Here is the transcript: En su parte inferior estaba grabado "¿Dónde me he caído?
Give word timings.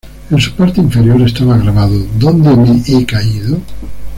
En 0.31 0.41
su 0.41 0.51
parte 0.53 0.81
inferior 0.81 1.21
estaba 1.21 1.59
grabado 1.59 1.95
"¿Dónde 2.17 2.57
me 2.57 2.81
he 2.87 3.05
caído? 3.05 3.59